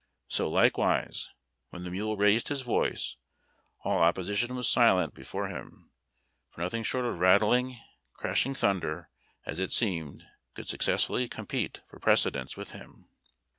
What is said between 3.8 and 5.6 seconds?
all opposition was silent before